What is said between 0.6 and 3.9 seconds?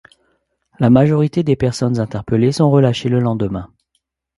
La majorité des personnes interpelées sont relâchées le lendemain.